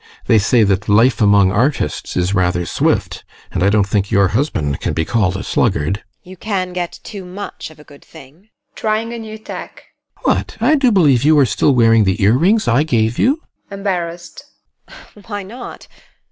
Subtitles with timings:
[0.25, 4.79] They say that life among artists is rather swift, and I don't think your husband
[4.79, 5.97] can be called a sluggard.
[5.97, 6.19] TEKLA.
[6.31, 8.35] You can get too much of a good thing.
[8.71, 8.75] GUSTAV.
[8.77, 9.83] [Trying a new tack]
[10.23, 10.57] What!
[10.59, 13.43] I do believe you are still wearing the ear rings I gave you?
[13.69, 13.75] TEKLA.
[13.75, 14.45] [Embarrassed]
[15.27, 15.87] Why not?